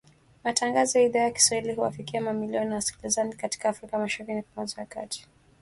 [0.43, 4.87] Matangazo ya Idhaa ya Kiswahili huwafikia mamilioni ya wasikilizaji katika Afrika Mashariki na Afrika ya
[4.87, 5.35] kati Pamoja.